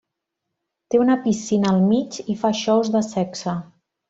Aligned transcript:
Té 0.93 1.01
una 1.03 1.17
piscina 1.25 1.69
al 1.73 1.83
mig 1.91 2.19
i 2.35 2.39
fa 2.45 2.53
shows 2.65 2.91
de 2.97 3.05
sexe. 3.13 3.55